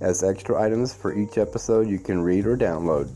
[0.00, 3.08] as extra items for each episode you can read or download.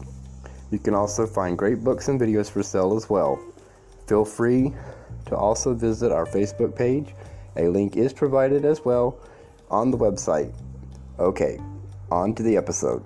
[0.70, 3.38] You can also find great books and videos for sale as well.
[4.06, 4.72] Feel free
[5.26, 7.14] to also visit our Facebook page.
[7.56, 9.18] A link is provided as well
[9.70, 10.52] on the website.
[11.18, 11.60] Okay,
[12.10, 13.04] on to the episode.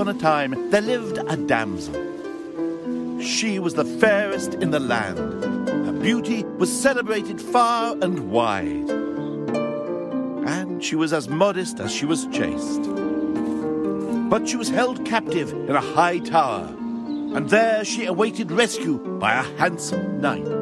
[0.00, 1.92] Upon a time there lived a damsel.
[3.20, 5.18] She was the fairest in the land.
[5.68, 8.88] Her beauty was celebrated far and wide.
[10.48, 12.80] And she was as modest as she was chaste.
[14.30, 16.64] But she was held captive in a high tower,
[17.36, 20.59] and there she awaited rescue by a handsome knight.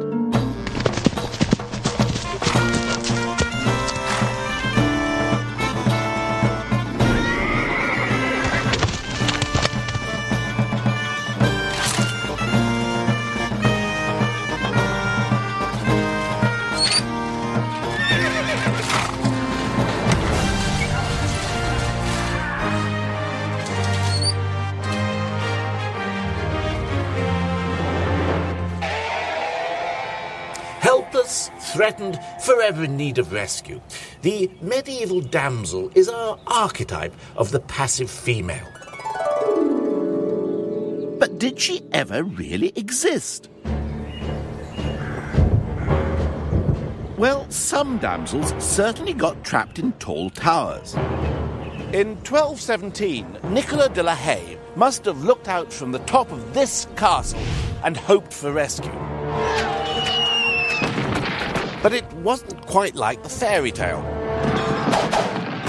[31.88, 33.80] Threatened, forever in need of rescue.
[34.20, 38.66] The medieval damsel is our archetype of the passive female.
[41.18, 43.48] But did she ever really exist?
[47.16, 50.94] Well, some damsels certainly got trapped in tall towers.
[51.94, 56.86] In 1217, Nicola de la Haye must have looked out from the top of this
[56.96, 57.40] castle
[57.82, 59.77] and hoped for rescue.
[61.82, 64.02] But it wasn't quite like the fairy tale.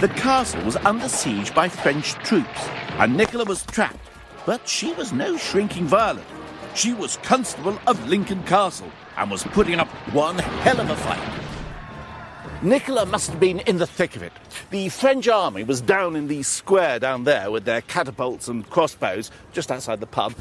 [0.02, 4.10] The castle was under siege by French troops, and Nicola was trapped.
[4.46, 6.26] But she was no shrinking violet.
[6.74, 12.64] She was constable of Lincoln Castle and was putting up one hell of a fight.
[12.64, 14.34] Nicola must have been in the thick of it.
[14.70, 19.32] The French army was down in the square down there with their catapults and crossbows
[19.54, 20.34] just outside the pub,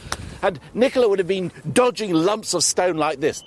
[0.43, 3.43] and Nicola would have been dodging lumps of stone like this.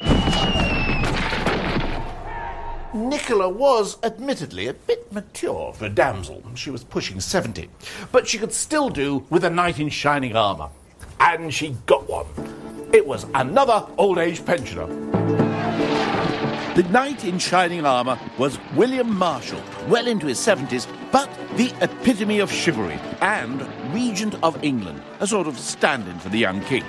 [2.93, 6.43] Nicola was admittedly a bit mature for a damsel.
[6.55, 7.69] She was pushing 70.
[8.11, 10.69] But she could still do with a knight in shining armour.
[11.21, 12.25] And she got one.
[12.91, 14.87] It was another old age pensioner.
[16.75, 22.39] The knight in shining armour was William Marshal, well into his 70s, but the epitome
[22.39, 26.83] of chivalry and regent of England, a sort of stand in for the young king.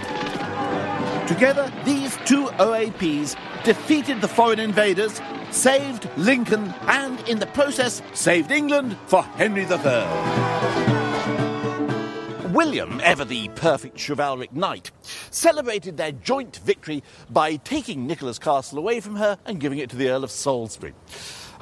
[1.29, 2.02] Together, these
[2.32, 5.20] two OAPs defeated the foreign invaders,
[5.51, 10.07] saved Lincoln, and in the process saved England for Henry III.
[12.54, 14.91] William, ever the perfect chivalric knight,
[15.30, 19.97] celebrated their joint victory by taking Nicola's castle away from her and giving it to
[19.97, 20.95] the Earl of Salisbury.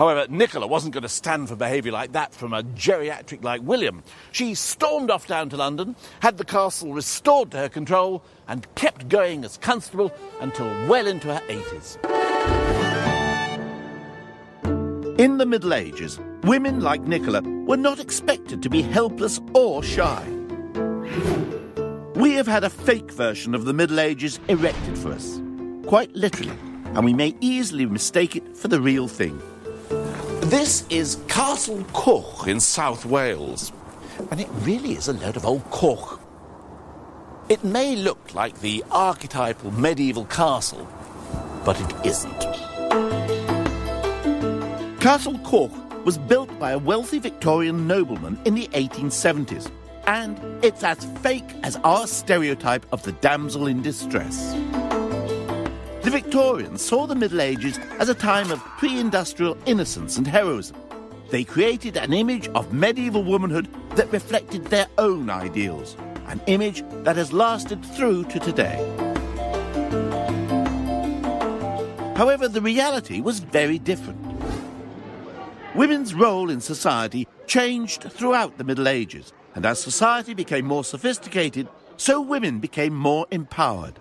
[0.01, 4.03] However, Nicola wasn't going to stand for behaviour like that from a geriatric like William.
[4.33, 9.11] She stormed off down to London, had the castle restored to her control, and kept
[9.11, 10.11] going as constable
[10.41, 11.99] until well into her 80s.
[15.19, 20.27] In the Middle Ages, women like Nicola were not expected to be helpless or shy.
[22.15, 25.39] We have had a fake version of the Middle Ages erected for us,
[25.85, 26.57] quite literally,
[26.95, 29.39] and we may easily mistake it for the real thing.
[30.43, 33.73] This is Castle Coch in South Wales,
[34.31, 36.19] and it really is a load of old cork.
[37.49, 40.89] It may look like the archetypal medieval castle,
[41.65, 42.41] but it isn't.
[44.99, 45.73] Castle Coch
[46.05, 49.71] was built by a wealthy Victorian nobleman in the 1870s,
[50.07, 54.55] and it's as fake as our stereotype of the damsel in distress.
[56.03, 60.79] The Victorians saw the Middle Ages as a time of pre industrial innocence and heroism.
[61.29, 67.17] They created an image of medieval womanhood that reflected their own ideals, an image that
[67.17, 68.79] has lasted through to today.
[72.17, 74.21] However, the reality was very different.
[75.75, 81.69] Women's role in society changed throughout the Middle Ages, and as society became more sophisticated,
[81.99, 84.01] so women became more empowered.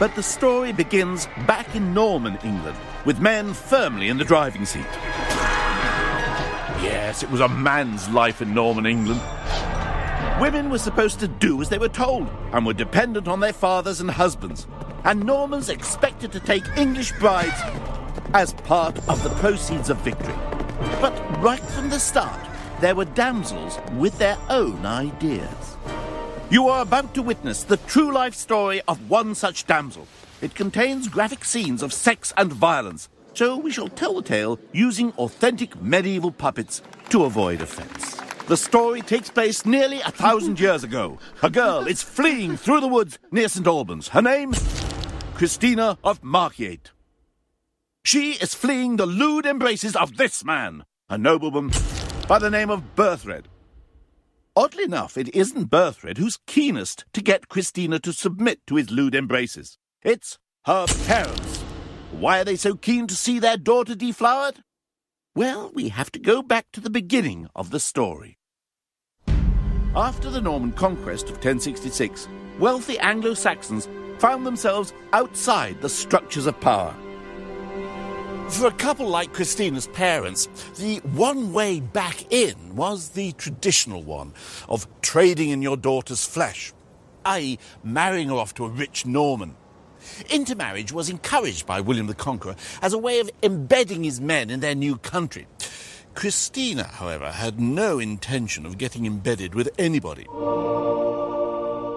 [0.00, 4.84] But the story begins back in Norman England, with men firmly in the driving seat.
[6.82, 9.20] Yes, it was a man's life in Norman England.
[10.40, 14.00] Women were supposed to do as they were told and were dependent on their fathers
[14.00, 14.66] and husbands.
[15.04, 17.60] And Normans expected to take English brides
[18.34, 20.34] as part of the proceeds of victory.
[21.00, 22.40] But right from the start,
[22.80, 25.76] there were damsels with their own ideas.
[26.50, 30.06] You are about to witness the true life story of one such damsel.
[30.42, 35.12] It contains graphic scenes of sex and violence, so we shall tell the tale using
[35.12, 38.20] authentic medieval puppets to avoid offense.
[38.46, 41.18] The story takes place nearly a thousand years ago.
[41.42, 43.66] A girl is fleeing through the woods near St.
[43.66, 44.08] Albans.
[44.08, 44.52] Her name?
[45.34, 46.90] Christina of Markyate.
[48.04, 51.70] She is fleeing the lewd embraces of this man, a nobleman
[52.28, 53.46] by the name of Berthred.
[54.56, 59.16] Oddly enough, it isn't Berthred who's keenest to get Christina to submit to his lewd
[59.16, 59.78] embraces.
[60.02, 61.62] It's her parents.
[62.12, 64.62] Why are they so keen to see their daughter deflowered?
[65.34, 68.38] Well, we have to go back to the beginning of the story.
[69.96, 72.28] After the Norman conquest of 1066,
[72.60, 76.94] wealthy Anglo Saxons found themselves outside the structures of power.
[78.48, 84.32] For a couple like Christina's parents, the one way back in was the traditional one
[84.68, 86.72] of trading in your daughter's flesh,
[87.24, 89.56] i.e., marrying her off to a rich Norman.
[90.30, 94.60] Intermarriage was encouraged by William the Conqueror as a way of embedding his men in
[94.60, 95.46] their new country.
[96.14, 100.26] Christina, however, had no intention of getting embedded with anybody.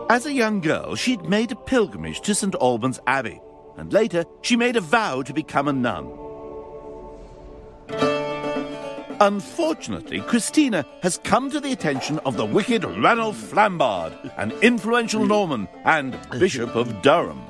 [0.10, 2.56] As a young girl, she'd made a pilgrimage to St.
[2.56, 3.40] Albans Abbey,
[3.78, 6.27] and later she made a vow to become a nun.
[9.20, 15.68] Unfortunately, Christina has come to the attention of the wicked Ranulph Flambard, an influential Norman
[15.86, 17.42] and Bishop of Durham.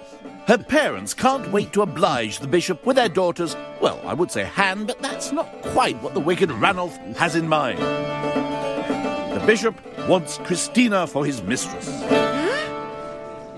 [0.48, 4.46] Her parents can't wait to oblige the bishop with their daughter's, well, I would say
[4.46, 7.80] hand, but that's not quite what the wicked Ranulph has in mind.
[7.80, 9.76] The bishop
[10.08, 11.90] wants Christina for his mistress.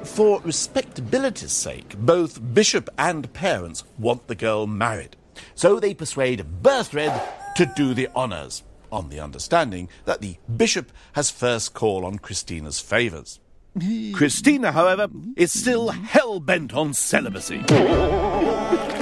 [0.04, 5.16] For respectability's sake, both bishop and parents want the girl married.
[5.54, 7.14] So they persuade Berthred
[7.56, 12.80] to do the honours, on the understanding that the bishop has first call on Christina's
[12.80, 13.40] favours.
[14.14, 17.64] Christina, however, is still hell bent on celibacy.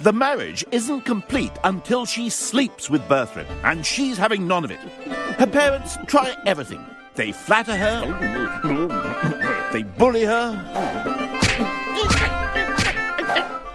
[0.00, 4.78] The marriage isn't complete until she sleeps with Berthred, and she's having none of it.
[5.38, 6.82] Her parents try everything.
[7.16, 8.06] They flatter her,
[9.72, 10.52] they bully her,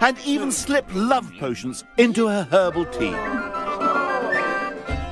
[0.04, 3.14] and even slip love potions into her herbal tea.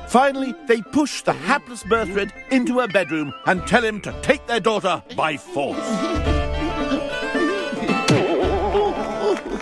[0.07, 4.59] Finally, they push the hapless Berthred into her bedroom and tell him to take their
[4.59, 5.79] daughter by force.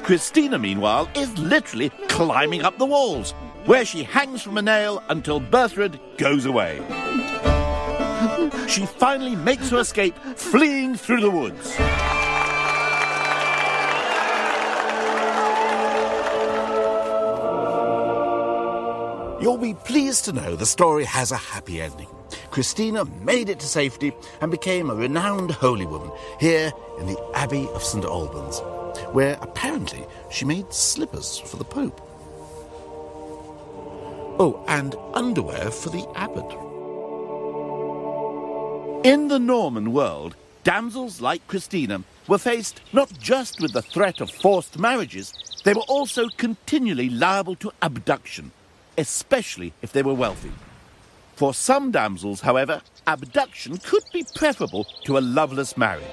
[0.01, 3.31] Christina, meanwhile, is literally climbing up the walls,
[3.63, 6.81] where she hangs from a nail until Berthred goes away.
[8.67, 11.77] She finally makes her escape, fleeing through the woods.
[19.41, 22.07] You'll be pleased to know the story has a happy ending.
[22.51, 27.67] Christina made it to safety and became a renowned holy woman here in the Abbey
[27.69, 28.05] of St.
[28.05, 28.60] Albans,
[29.13, 32.00] where apparently she made slippers for the Pope.
[34.39, 36.45] Oh, and underwear for the abbot.
[39.03, 44.29] In the Norman world, damsels like Christina were faced not just with the threat of
[44.29, 45.33] forced marriages,
[45.63, 48.51] they were also continually liable to abduction
[48.98, 50.51] especially if they were wealthy.
[51.36, 56.05] For some damsels, however, abduction could be preferable to a loveless marriage.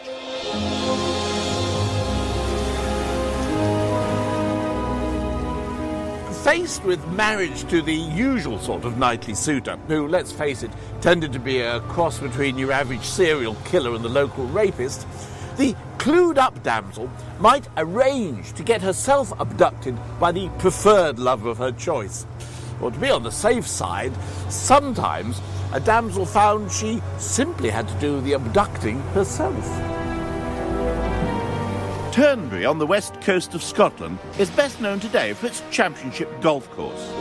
[6.49, 10.71] faced with marriage to the usual sort of knightly suitor, who, let's face it,
[11.03, 15.07] tended to be a cross between your average serial killer and the local rapist,
[15.59, 21.59] the clued up damsel might arrange to get herself abducted by the preferred lover of
[21.59, 22.25] her choice.
[22.81, 24.13] Or to be on the safe side,
[24.49, 25.41] sometimes
[25.73, 29.65] a damsel found she simply had to do the abducting herself.
[32.13, 36.71] Turnberry on the west coast of Scotland is best known today for its championship golf
[36.71, 37.13] course.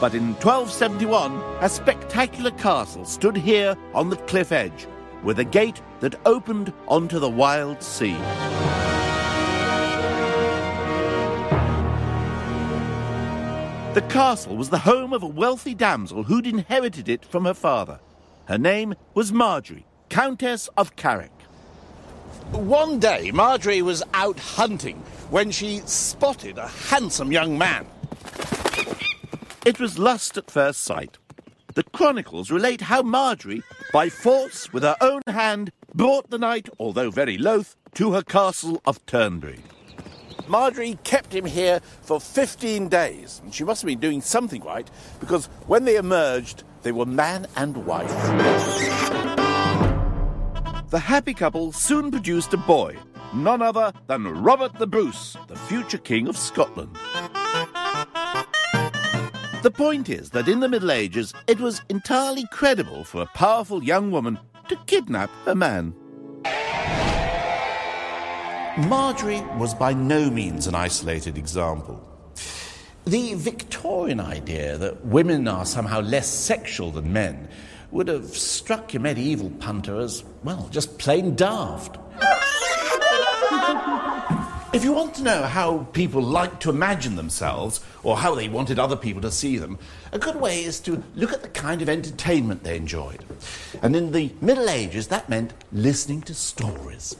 [0.00, 4.86] But in 1271, a spectacular castle stood here on the cliff edge,
[5.22, 8.16] with a gate that opened onto the wild sea.
[13.96, 17.98] The castle was the home of a wealthy damsel who'd inherited it from her father.
[18.44, 21.32] Her name was Marjorie, Countess of Carrick.
[22.50, 24.98] One day, Marjorie was out hunting
[25.30, 27.86] when she spotted a handsome young man.
[29.64, 31.16] It was lust at first sight.
[31.72, 33.62] The chronicles relate how Marjorie,
[33.94, 38.82] by force with her own hand, brought the knight, although very loath, to her castle
[38.84, 39.60] of Turnberry.
[40.48, 44.88] Marjorie kept him here for 15 days, and she must have been doing something right
[45.20, 48.12] because when they emerged, they were man and wife.
[50.90, 52.96] The happy couple soon produced a boy,
[53.34, 56.96] none other than Robert the Bruce, the future King of Scotland.
[59.62, 63.82] The point is that in the Middle Ages, it was entirely credible for a powerful
[63.82, 64.38] young woman
[64.68, 65.92] to kidnap a man.
[68.78, 72.06] Marjorie was by no means an isolated example.
[73.06, 77.48] The Victorian idea that women are somehow less sexual than men
[77.90, 81.96] would have struck your medieval punter as, well, just plain daft.
[84.74, 88.78] If you want to know how people like to imagine themselves, or how they wanted
[88.78, 89.78] other people to see them,
[90.12, 93.24] a good way is to look at the kind of entertainment they enjoyed.
[93.80, 97.16] And in the Middle Ages, that meant listening to stories.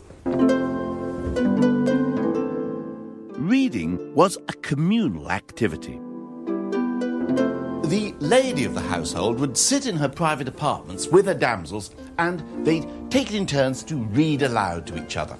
[3.38, 6.00] Reading was a communal activity.
[7.88, 12.42] The lady of the household would sit in her private apartments with her damsels, and
[12.66, 15.36] they'd take it in turns to read aloud to each other.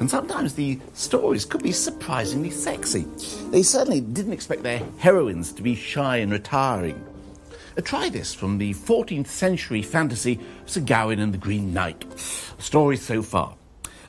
[0.00, 3.06] And sometimes the stories could be surprisingly sexy.
[3.50, 7.04] They certainly didn't expect their heroines to be shy and retiring.
[7.76, 12.04] Uh, try this from the 14th century fantasy Sir Gawain and the Green Knight.
[12.58, 13.56] Story so far.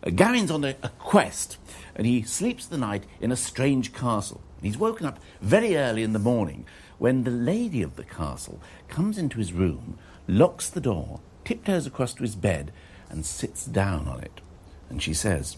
[0.05, 1.57] Uh, Gawain's on a, a quest,
[1.95, 4.41] and he sleeps the night in a strange castle.
[4.61, 6.65] He's woken up very early in the morning
[6.97, 12.13] when the lady of the castle comes into his room, locks the door, tiptoes across
[12.15, 12.71] to his bed,
[13.09, 14.41] and sits down on it.
[14.89, 15.57] And she says,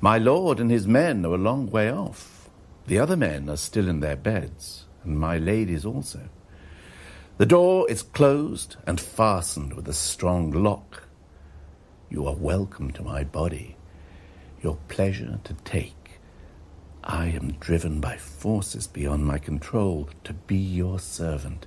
[0.00, 2.48] My lord and his men are a long way off.
[2.86, 6.28] The other men are still in their beds, and my ladies also.
[7.36, 11.07] The door is closed and fastened with a strong lock.
[12.10, 13.76] You are welcome to my body,
[14.62, 16.20] your pleasure to take.
[17.04, 21.66] I am driven by forces beyond my control to be your servant,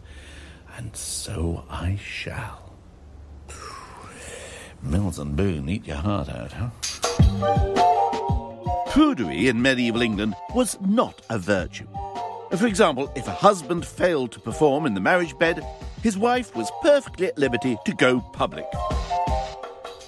[0.77, 2.73] and so I shall.
[4.81, 6.69] Mills and Boon, eat your heart out, huh?
[8.87, 11.87] Prudery in medieval England was not a virtue.
[12.57, 15.63] For example, if a husband failed to perform in the marriage bed,
[16.01, 18.65] his wife was perfectly at liberty to go public.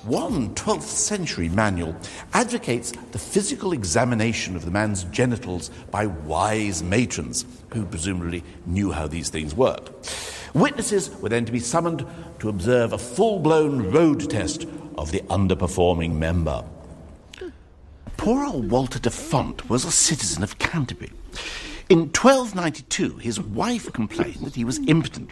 [0.04, 1.96] One 12th century manual
[2.34, 9.08] advocates the physical examination of the man's genitals by wise matrons, who presumably knew how
[9.08, 9.92] these things worked.
[10.54, 12.06] Witnesses were then to be summoned
[12.40, 14.68] to observe a full blown road test
[14.98, 16.66] of the underperforming member.
[18.18, 21.14] Poor old Walter de Font was a citizen of Canterbury.
[21.90, 25.32] In 1292, his wife complained that he was impotent.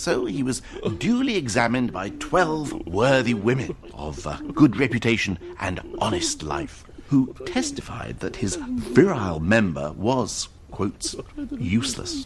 [0.00, 0.62] So he was
[0.96, 8.20] duly examined by 12 worthy women of uh, good reputation and honest life, who testified
[8.20, 11.14] that his virile member was, quotes,
[11.50, 12.24] useless.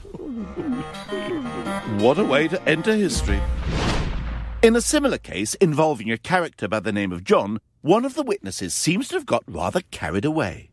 [1.98, 3.40] What a way to enter history.
[4.62, 8.22] In a similar case involving a character by the name of John, one of the
[8.22, 10.70] witnesses seems to have got rather carried away.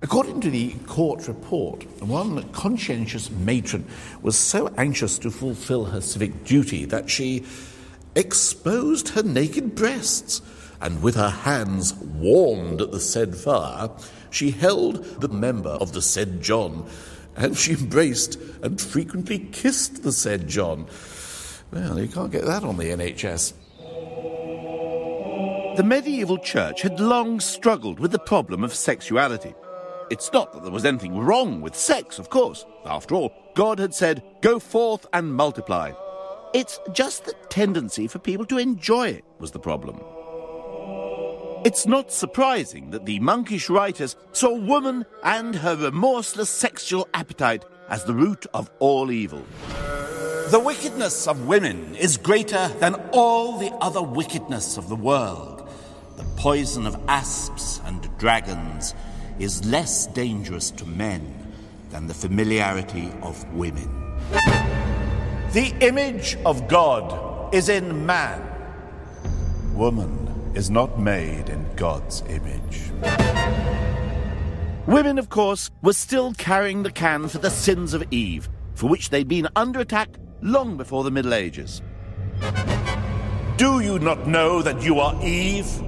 [0.00, 3.84] According to the court report, one conscientious matron
[4.22, 7.44] was so anxious to fulfill her civic duty that she
[8.14, 10.40] exposed her naked breasts,
[10.80, 13.90] and with her hands warmed at the said fire,
[14.30, 16.88] she held the member of the said John,
[17.34, 20.86] and she embraced and frequently kissed the said John.
[21.72, 23.52] Well, you can't get that on the NHS.
[25.76, 29.54] The medieval church had long struggled with the problem of sexuality.
[30.10, 32.64] It's not that there was anything wrong with sex, of course.
[32.86, 35.92] After all, God had said, Go forth and multiply.
[36.54, 40.00] It's just the tendency for people to enjoy it was the problem.
[41.64, 48.04] It's not surprising that the monkish writers saw woman and her remorseless sexual appetite as
[48.04, 49.44] the root of all evil.
[50.50, 55.68] The wickedness of women is greater than all the other wickedness of the world.
[56.16, 58.94] The poison of asps and dragons
[59.38, 61.52] is less dangerous to men
[61.90, 63.88] than the familiarity of women.
[65.52, 68.42] The image of God is in man.
[69.74, 72.90] Woman is not made in God's image.
[74.86, 79.10] Women, of course, were still carrying the can for the sins of Eve, for which
[79.10, 80.08] they'd been under attack
[80.42, 81.82] long before the Middle Ages.
[83.56, 85.82] Do you not know that you are Eve?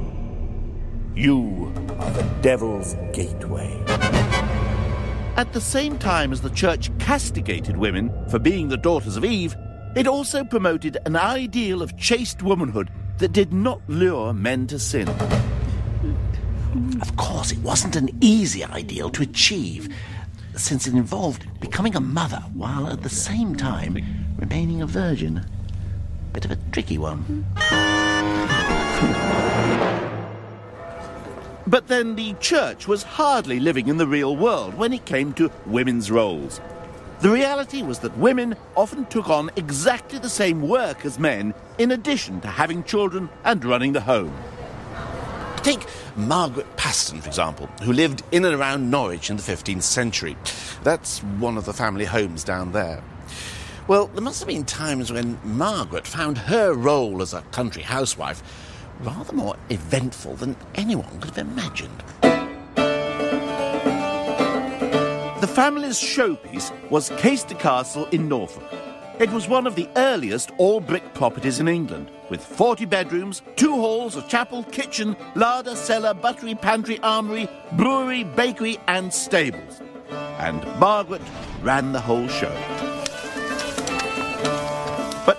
[1.14, 3.82] You are the devil's gateway.
[5.36, 9.54] At the same time as the church castigated women for being the daughters of Eve,
[9.94, 15.08] it also promoted an ideal of chaste womanhood that did not lure men to sin.
[17.00, 19.94] Of course, it wasn't an easy ideal to achieve,
[20.56, 23.98] since it involved becoming a mother while at the same time
[24.38, 25.44] remaining a virgin.
[26.32, 27.44] Bit of a tricky one.
[31.70, 35.52] But then the church was hardly living in the real world when it came to
[35.66, 36.60] women's roles.
[37.20, 41.92] The reality was that women often took on exactly the same work as men, in
[41.92, 44.36] addition to having children and running the home.
[45.58, 45.86] Take
[46.16, 50.36] Margaret Paston, for example, who lived in and around Norwich in the 15th century.
[50.82, 53.00] That's one of the family homes down there.
[53.86, 58.42] Well, there must have been times when Margaret found her role as a country housewife
[59.02, 62.02] rather more eventful than anyone could have imagined.
[65.40, 68.62] The family's showpiece was Caister Castle in Norfolk.
[69.18, 73.74] It was one of the earliest all brick properties in England, with 40 bedrooms, two
[73.74, 79.80] halls, a chapel, kitchen, larder, cellar, buttery, pantry, armoury, brewery, bakery, and stables.
[80.38, 81.22] And Margaret
[81.62, 82.89] ran the whole show.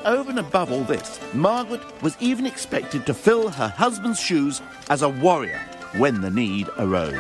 [0.06, 5.04] Over and above all this, Margaret was even expected to fill her husband's shoes as
[5.04, 5.60] a warrior
[5.98, 7.14] when the need arose.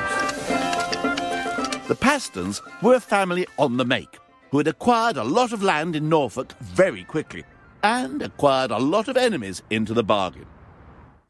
[1.87, 4.17] The Pastons were a family on the make
[4.49, 7.43] who had acquired a lot of land in Norfolk very quickly
[7.83, 10.47] and acquired a lot of enemies into the bargain.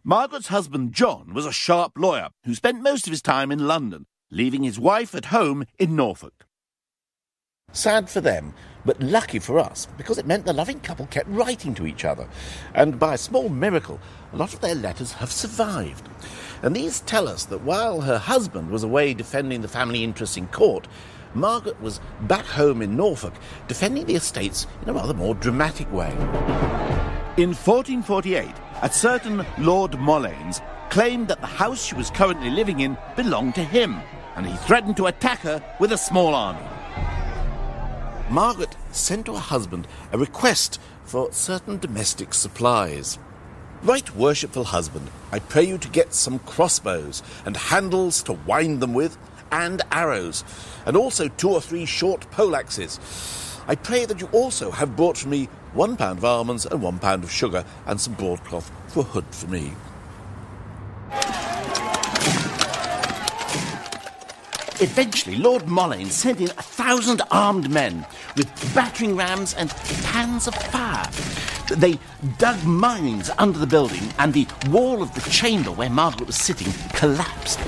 [0.04, 4.06] Margaret's husband John was a sharp lawyer who spent most of his time in London,
[4.32, 6.46] leaving his wife at home in Norfolk.
[7.74, 8.54] Sad for them,
[8.86, 12.28] but lucky for us, because it meant the loving couple kept writing to each other.
[12.74, 14.00] And by a small miracle,
[14.34, 16.08] a lot of their letters have survived.
[16.62, 20.48] And these tell us that while her husband was away defending the family interests in
[20.48, 20.88] court,
[21.34, 23.34] Margaret was back home in Norfolk
[23.68, 26.12] defending the estates in a rather more dramatic way.
[27.38, 28.50] In 1448,
[28.82, 33.64] a certain Lord Moleyns claimed that the house she was currently living in belonged to
[33.64, 34.02] him,
[34.36, 36.60] and he threatened to attack her with a small army.
[38.32, 43.20] Margaret sent to her husband a request for certain domestic supplies.
[43.84, 48.94] Right worshipful husband, I pray you to get some crossbows and handles to wind them
[48.94, 49.18] with,
[49.52, 50.46] and arrows,
[50.86, 53.02] and also two or three short poleaxes.
[53.68, 57.00] I pray that you also have brought for me one pound of almonds and one
[57.00, 59.74] pound of sugar, and some broadcloth for a hood for me.
[64.82, 68.04] Eventually, Lord Moleyns sent in a thousand armed men
[68.36, 69.70] with battering rams and
[70.06, 71.08] pans of fire.
[71.68, 72.00] They
[72.40, 76.74] dug mines under the building, and the wall of the chamber where Margaret was sitting
[76.96, 77.60] collapsed.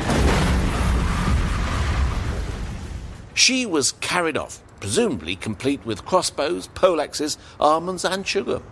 [3.35, 8.63] She was carried off, presumably complete with crossbows, poleaxes, almonds, and sugar.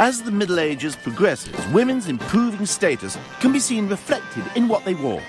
[0.00, 4.94] As the Middle Ages progresses, women's improving status can be seen reflected in what they
[4.94, 5.22] wore.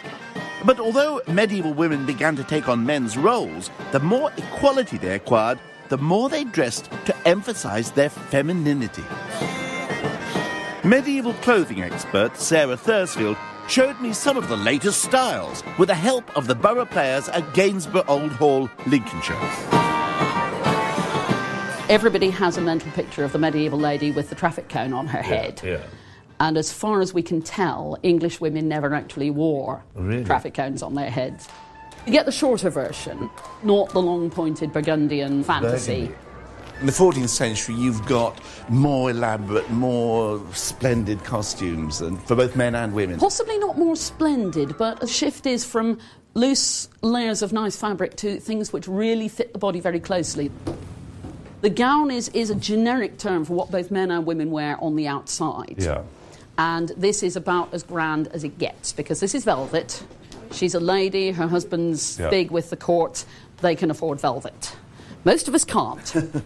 [0.63, 5.57] But although medieval women began to take on men's roles, the more equality they acquired,
[5.87, 9.03] the more they dressed to emphasize their femininity.
[10.83, 16.37] Medieval clothing expert Sarah Thursfield showed me some of the latest styles with the help
[16.37, 19.78] of the borough players at Gainsborough Old Hall, Lincolnshire.
[21.89, 25.23] Everybody has a mental picture of the medieval lady with the traffic cone on her
[25.23, 25.59] head.
[25.63, 25.81] Yeah.
[26.39, 30.23] And as far as we can tell, English women never actually wore Really?
[30.23, 31.47] traffic cones on their heads.
[32.05, 33.27] You get the shorter version,
[33.63, 36.01] not the long pointed Burgundian fantasy.
[36.01, 36.15] Burgundy.
[36.79, 42.75] In the 14th century, you've got more elaborate, more splendid costumes and for both men
[42.75, 43.19] and women.
[43.19, 45.97] Possibly not more splendid, but a shift is from
[46.35, 50.51] loose layers of nice fabric to things which really fit the body very closely.
[51.61, 54.95] The gown is, is a generic term for what both men and women wear on
[54.95, 55.75] the outside.
[55.77, 56.03] Yeah.
[56.57, 60.03] And this is about as grand as it gets because this is velvet.
[60.51, 62.29] She's a lady, her husband's Yeah.
[62.29, 63.25] big with the court,
[63.61, 64.75] they can afford velvet.
[65.25, 66.15] Most of us can't.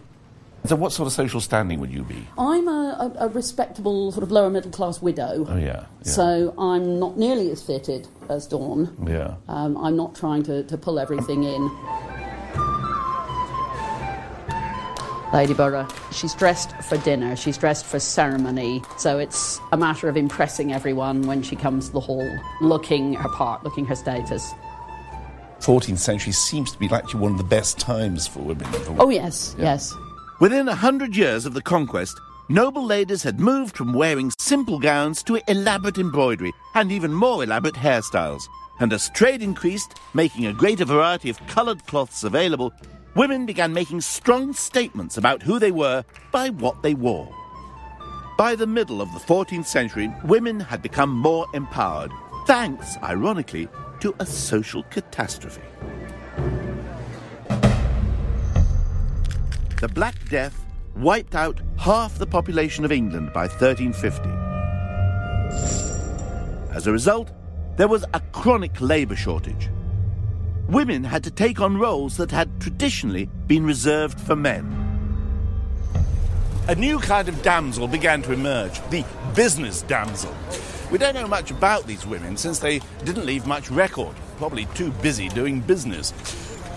[0.65, 2.25] So, what sort of social standing would you be?
[2.37, 5.45] I'm a, a, a respectable, sort of lower middle class widow.
[5.49, 5.65] Oh, yeah.
[5.65, 5.85] yeah.
[6.03, 8.95] So I'm not nearly as fitted as Dawn.
[9.05, 9.35] Yeah.
[9.49, 11.69] Um, I'm not trying to, to pull everything in.
[15.33, 20.15] Lady Borough, she's dressed for dinner, she's dressed for ceremony, so it's a matter of
[20.15, 24.53] impressing everyone when she comes to the hall, looking her part, looking her status.
[25.59, 28.65] 14th century seems to be actually one of the best times for women.
[28.65, 29.91] For Oh, yes, yes.
[30.39, 32.19] Within a hundred years of the conquest,
[32.49, 37.75] noble ladies had moved from wearing simple gowns to elaborate embroidery and even more elaborate
[37.75, 38.43] hairstyles.
[38.79, 42.71] And as trade increased, making a greater variety of coloured cloths available,
[43.15, 47.33] women began making strong statements about who they were by what they wore.
[48.37, 52.11] By the middle of the 14th century, women had become more empowered,
[52.47, 53.67] thanks, ironically,
[53.99, 55.61] to a social catastrophe.
[59.79, 64.29] The Black Death wiped out half the population of England by 1350.
[66.73, 67.31] As a result,
[67.75, 69.69] there was a chronic labour shortage.
[70.69, 74.79] Women had to take on roles that had traditionally been reserved for men.
[76.69, 79.03] A new kind of damsel began to emerge, the
[79.35, 80.33] business damsel.
[80.89, 84.91] We don't know much about these women since they didn't leave much record, probably too
[85.01, 86.13] busy doing business.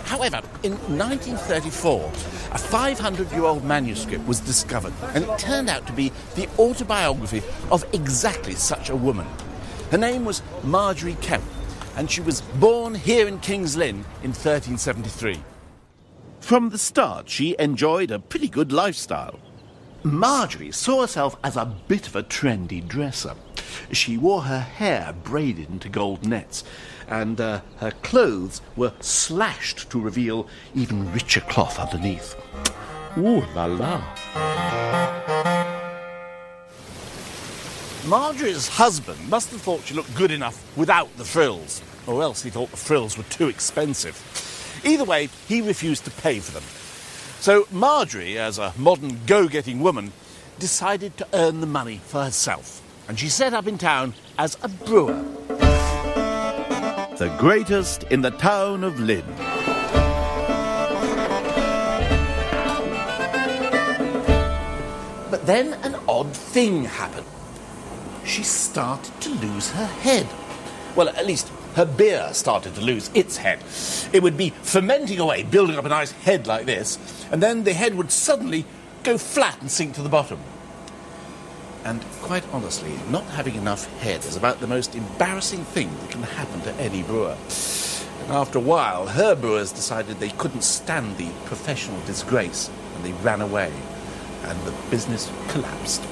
[0.03, 2.11] However, in 1934,
[2.51, 7.41] a 500 year old manuscript was discovered, and it turned out to be the autobiography
[7.71, 9.27] of exactly such a woman.
[9.91, 11.43] Her name was Margery Kempe,
[11.97, 15.41] and she was born here in King's Lynn in 1373.
[16.39, 19.39] From the start, she enjoyed a pretty good lifestyle.
[20.03, 23.33] Margery saw herself as a bit of a trendy dresser.
[23.91, 26.63] She wore her hair braided into gold nets,
[27.07, 32.35] and uh, her clothes were slashed to reveal even richer cloth underneath.
[33.17, 35.56] Ooh la la.
[38.07, 42.49] Margery's husband must have thought she looked good enough without the frills, or else he
[42.49, 44.15] thought the frills were too expensive.
[44.85, 46.63] Either way, he refused to pay for them.
[47.41, 50.13] So Margery, as a modern go getting woman,
[50.57, 52.81] decided to earn the money for herself.
[53.09, 55.21] And she set up in town as a brewer.
[57.17, 59.25] The greatest in the town of Lynn.
[65.29, 67.27] But then an odd thing happened.
[68.27, 70.27] She started to lose her head.
[70.95, 73.63] Well, at least her beer started to lose its head.
[74.11, 76.99] It would be fermenting away, building up a nice head like this,
[77.31, 78.65] and then the head would suddenly
[79.03, 80.39] go flat and sink to the bottom.
[81.85, 86.23] And quite honestly, not having enough head is about the most embarrassing thing that can
[86.23, 87.37] happen to any brewer.
[88.23, 93.13] And after a while, her brewers decided they couldn't stand the professional disgrace, and they
[93.23, 93.71] ran away,
[94.43, 96.03] and the business collapsed.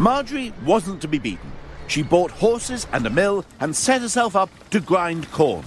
[0.00, 1.52] Margery wasn't to be beaten.
[1.86, 5.62] She bought horses and a mill and set herself up to grind corn.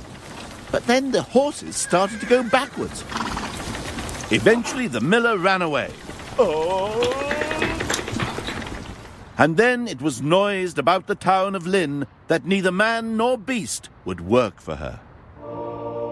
[0.72, 3.04] But then the horses started to go backwards.
[4.32, 5.91] Eventually, the miller ran away.
[6.39, 7.12] Oh!
[9.38, 13.89] And then it was noised about the town of Lynn that neither man nor beast
[14.04, 15.00] would work for her.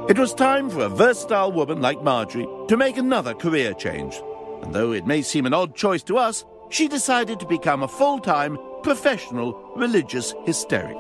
[0.08, 4.22] It was time for a versatile woman like Margery to make another career change.
[4.62, 7.88] And though it may seem an odd choice to us, she decided to become a
[7.88, 10.98] full time, professional religious hysteric.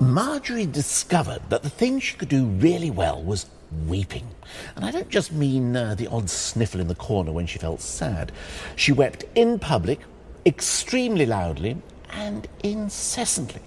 [0.00, 3.46] Margery discovered that the thing she could do really well was
[3.86, 4.28] weeping.
[4.76, 7.80] And I don't just mean uh, the odd sniffle in the corner when she felt
[7.80, 8.30] sad.
[8.76, 10.00] She wept in public,
[10.46, 11.82] extremely loudly,
[12.12, 13.62] and incessantly.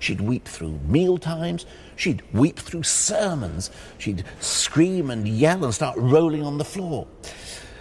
[0.00, 5.96] She'd weep through meal times, she'd weep through sermons, she'd scream and yell and start
[5.96, 7.06] rolling on the floor.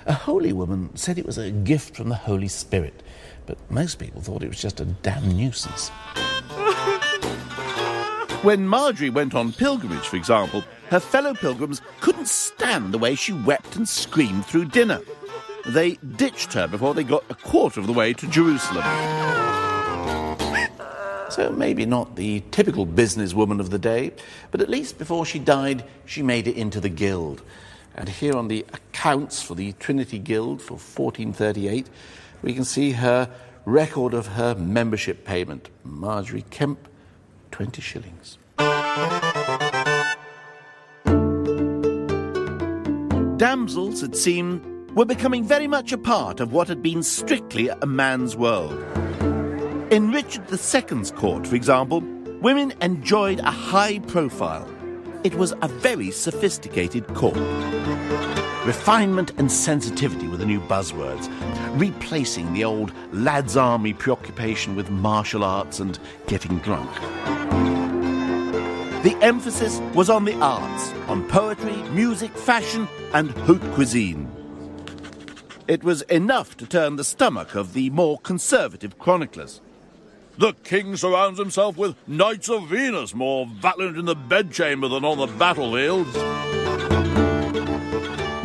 [0.06, 3.02] A holy woman said it was a gift from the Holy Spirit,
[3.46, 5.90] but most people thought it was just a damn nuisance.
[8.42, 13.34] When Margery went on pilgrimage, for example, her fellow pilgrims couldn't stand the way she
[13.34, 15.02] wept and screamed through dinner.
[15.66, 18.86] They ditched her before they got a quarter of the way to Jerusalem.
[21.30, 24.12] So maybe not the typical businesswoman of the day,
[24.50, 27.44] but at least before she died, she made it into the guild.
[27.96, 31.88] And here on the accounts for the Trinity Guild for 1438,
[32.42, 33.30] we can see her
[33.66, 35.70] record of her membership payment.
[35.84, 36.88] Margery Kempe,
[37.52, 38.38] 20 shillings.
[43.38, 44.66] Damsels, it seemed,
[44.96, 48.84] were becoming very much a part of what had been strictly a man's world.
[49.92, 52.02] In Richard II's court, for example,
[52.42, 54.70] women enjoyed a high profile.
[55.24, 57.40] It was a very sophisticated court.
[58.68, 61.28] Refinement and sensitivity were the new buzzwords,
[61.80, 65.98] replacing the old lad's army preoccupation with martial arts and
[66.28, 66.94] getting drunk.
[69.02, 74.30] The emphasis was on the arts, on poetry, music, fashion, and haute cuisine.
[75.68, 79.62] It was enough to turn the stomach of the more conservative chroniclers.
[80.40, 85.18] The king surrounds himself with knights of Venus, more valiant in the bedchamber than on
[85.18, 86.16] the battlefields.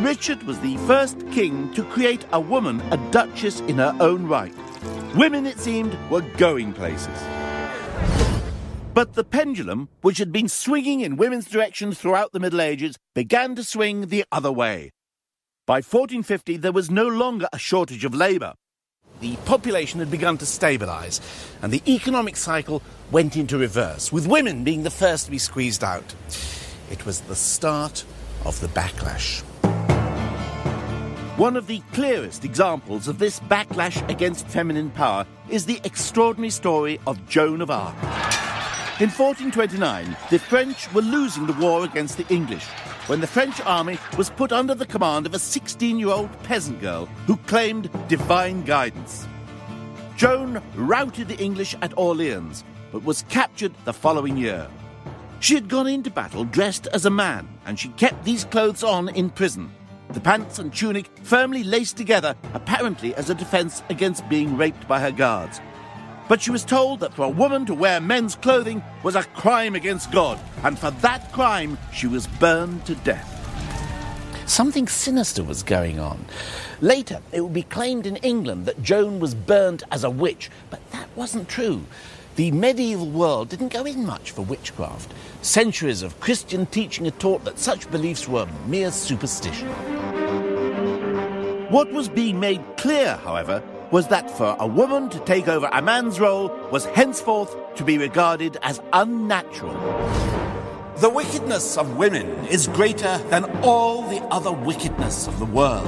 [0.03, 4.53] Richard was the first king to create a woman a duchess in her own right.
[5.15, 7.17] Women, it seemed, were going places.
[8.93, 13.55] But the pendulum, which had been swinging in women's direction throughout the Middle Ages, began
[13.55, 14.91] to swing the other way.
[15.65, 18.55] By 1450, there was no longer a shortage of labour.
[19.21, 21.21] The population had begun to stabilise,
[21.61, 25.83] and the economic cycle went into reverse, with women being the first to be squeezed
[25.83, 26.13] out.
[26.91, 28.03] It was the start
[28.43, 29.41] of the backlash.
[31.37, 36.99] One of the clearest examples of this backlash against feminine power is the extraordinary story
[37.07, 37.95] of Joan of Arc.
[39.01, 42.65] In 1429, the French were losing the war against the English
[43.07, 46.79] when the French army was put under the command of a 16 year old peasant
[46.81, 49.27] girl who claimed divine guidance.
[50.17, 54.67] Joan routed the English at Orleans, but was captured the following year.
[55.39, 59.09] She had gone into battle dressed as a man, and she kept these clothes on
[59.09, 59.71] in prison.
[60.09, 64.99] The pants and tunic firmly laced together, apparently as a defense against being raped by
[64.99, 65.59] her guards.
[66.27, 69.75] But she was told that for a woman to wear men's clothing was a crime
[69.75, 73.31] against God, and for that crime she was burned to death.
[74.47, 76.25] Something sinister was going on.
[76.81, 80.79] Later, it would be claimed in England that Joan was burned as a witch, but
[80.91, 81.85] that wasn't true.
[82.35, 85.13] The medieval world didn't go in much for witchcraft.
[85.41, 89.69] Centuries of Christian teaching had taught that such beliefs were mere superstition.
[91.69, 93.63] What was being made clear, however,
[93.95, 97.97] was that for a woman to take over a man's role was henceforth to be
[97.97, 99.71] regarded as unnatural.
[100.97, 105.87] The wickedness of women is greater than all the other wickedness of the world.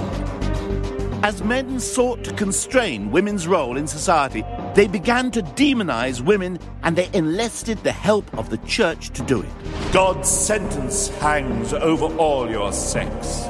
[1.21, 6.95] As men sought to constrain women's role in society, they began to demonize women and
[6.95, 9.49] they enlisted the help of the church to do it.
[9.91, 13.43] God's sentence hangs over all your sex.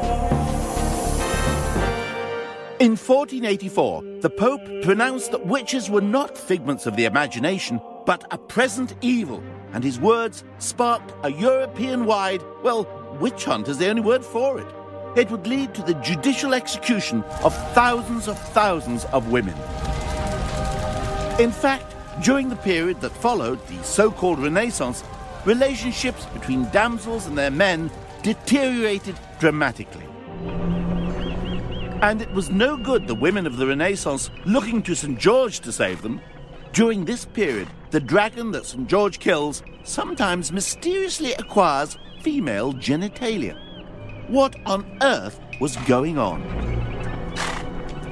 [2.80, 8.38] In 1484, the Pope pronounced that witches were not figments of the imagination, but a
[8.38, 9.42] present evil,
[9.74, 12.88] and his words sparked a European wide, well,
[13.20, 14.68] witch hunt is the only word for it.
[15.16, 19.56] It would lead to the judicial execution of thousands of thousands of women.
[21.40, 25.04] In fact, during the period that followed the so called Renaissance,
[25.46, 27.90] relationships between damsels and their men
[28.22, 30.06] deteriorated dramatically.
[32.02, 35.18] And it was no good the women of the Renaissance looking to St.
[35.18, 36.22] George to save them.
[36.72, 38.88] During this period, the dragon that St.
[38.88, 43.58] George kills sometimes mysteriously acquires female genitalia.
[44.30, 46.42] What on earth was going on?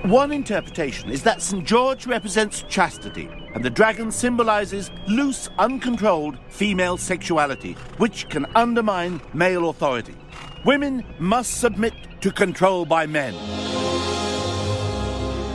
[0.10, 1.64] One interpretation is that St.
[1.64, 9.70] George represents chastity, and the dragon symbolizes loose, uncontrolled female sexuality, which can undermine male
[9.70, 10.16] authority.
[10.64, 13.36] Women must submit to control by men.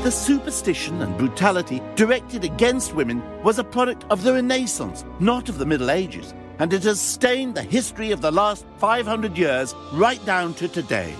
[0.03, 5.59] The superstition and brutality directed against women was a product of the Renaissance, not of
[5.59, 10.25] the Middle Ages, and it has stained the history of the last 500 years right
[10.25, 11.15] down to today.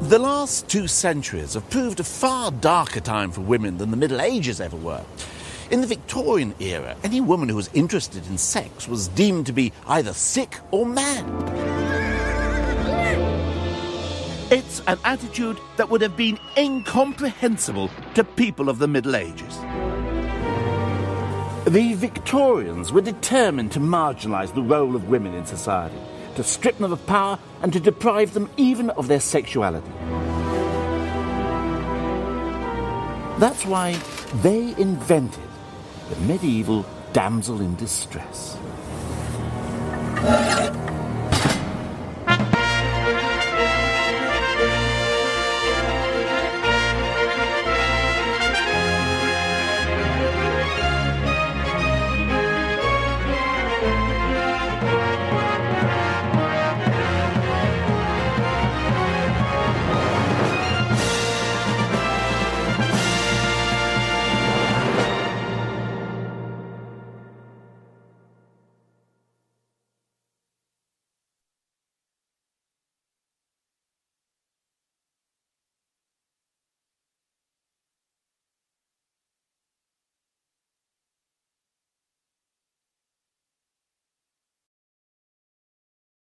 [0.00, 4.20] The last two centuries have proved a far darker time for women than the Middle
[4.20, 5.02] Ages ever were.
[5.70, 9.72] In the Victorian era, any woman who was interested in sex was deemed to be
[9.86, 11.81] either sick or mad.
[14.52, 19.58] It's an attitude that would have been incomprehensible to people of the Middle Ages.
[21.64, 25.96] The Victorians were determined to marginalize the role of women in society,
[26.34, 29.90] to strip them of power, and to deprive them even of their sexuality.
[33.38, 33.94] That's why
[34.42, 35.48] they invented
[36.10, 36.84] the medieval
[37.14, 38.58] damsel in distress.